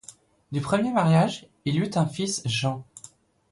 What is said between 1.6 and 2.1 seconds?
il eut un